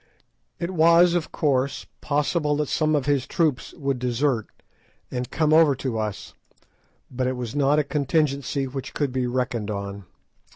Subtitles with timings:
[0.57, 4.47] It was, of course, possible that some of his troops would desert
[5.11, 6.33] and come over to us,
[7.11, 10.05] but it was not a contingency which could be reckoned on.